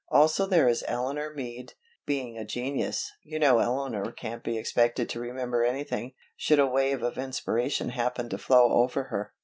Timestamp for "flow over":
8.39-9.03